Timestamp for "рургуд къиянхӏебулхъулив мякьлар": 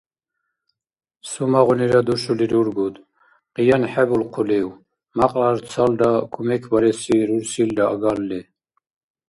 2.65-5.57